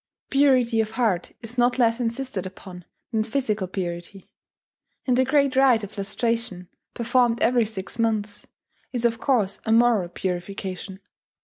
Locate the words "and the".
5.05-5.23